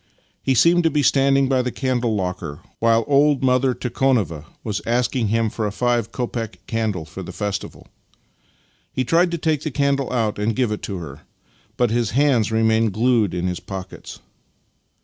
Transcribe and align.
He 0.41 0.55
seemed 0.55 0.81
to 0.85 0.89
be 0.89 1.03
standing 1.03 1.47
by 1.47 1.61
the 1.61 1.71
candle 1.71 2.15
locker, 2.15 2.59
while 2.79 3.03
old 3.05 3.43
mother 3.43 3.75
Tikhonova 3.75 4.45
was 4.63 4.81
asking 4.83 5.27
him 5.27 5.51
for 5.51 5.67
a 5.67 5.71
five 5.71 6.11
copeck 6.11 6.53
^ 6.53 6.57
candle 6.65 7.05
for 7.05 7.21
the 7.21 7.31
festival. 7.31 7.87
He 8.91 9.03
tried 9.03 9.29
to 9.29 9.37
take 9.37 9.61
the 9.61 9.69
candle 9.69 10.11
out 10.11 10.39
and 10.39 10.55
give 10.55 10.71
it 10.71 10.81
to 10.89 10.97
her, 10.97 11.21
but 11.77 11.91
his 11.91 12.09
hands 12.17 12.51
remained 12.51 12.93
glued 12.93 13.35
in 13.35 13.45
his 13.45 13.59
pockets. 13.59 14.19